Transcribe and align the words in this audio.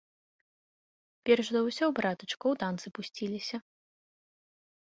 Перш 1.29 1.47
за 1.57 1.61
ўсё, 1.67 1.85
братачка, 2.01 2.45
у 2.55 2.59
танцы 2.65 2.87
пусціліся. 3.01 3.57